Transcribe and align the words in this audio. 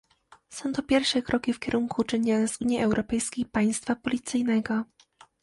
Są 0.49 0.73
to 0.73 0.81
pierwsze 0.83 1.21
kroki 1.21 1.53
w 1.53 1.59
kierunku 1.59 2.01
uczynienia 2.01 2.47
z 2.47 2.61
Unii 2.61 2.79
Europejskiej 2.79 3.45
państwa 3.45 3.95
policyjnego 3.95 4.83